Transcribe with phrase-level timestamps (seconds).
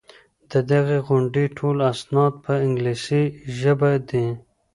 [0.51, 3.23] د دغي غونډې ټول اسناد په انګلیسي
[3.59, 4.27] ژبه دي.